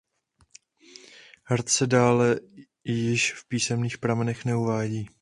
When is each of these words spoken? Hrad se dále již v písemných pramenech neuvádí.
Hrad 1.43 1.67
se 1.69 1.87
dále 1.87 2.39
již 2.83 3.33
v 3.33 3.47
písemných 3.47 3.97
pramenech 3.97 4.45
neuvádí. 4.45 5.07